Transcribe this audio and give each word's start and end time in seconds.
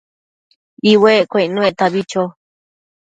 iuecquio 0.91 1.39
icnuectabi 1.45 2.01
cho 2.09 2.23